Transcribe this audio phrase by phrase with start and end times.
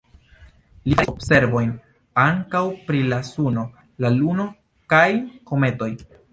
[0.87, 1.73] Li faris observojn
[2.23, 3.69] ankaŭ pri la Suno,
[4.07, 4.51] la Luno
[4.95, 5.07] kaj
[5.55, 5.95] kometoj.